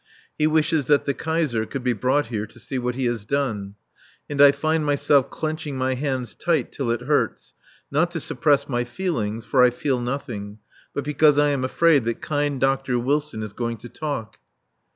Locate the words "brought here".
1.93-2.47